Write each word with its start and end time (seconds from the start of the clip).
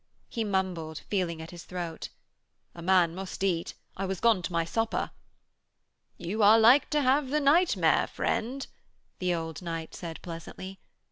He 0.29 0.43
mumbled, 0.43 0.97
feeling 1.11 1.43
at 1.43 1.51
his 1.51 1.63
throat: 1.63 2.09
'A 2.73 2.81
man 2.81 3.13
must 3.13 3.43
eat. 3.43 3.75
I 3.95 4.07
was 4.07 4.19
gone 4.19 4.41
to 4.41 4.51
my 4.51 4.65
supper.' 4.65 5.11
'You 6.17 6.41
are 6.41 6.57
like 6.57 6.89
to 6.89 7.03
have 7.03 7.29
the 7.29 7.39
nightmare, 7.39 8.07
friend,' 8.07 8.65
the 9.19 9.35
old 9.35 9.61
knight 9.61 9.93
said 9.93 10.19
pleasantly. 10.23 10.79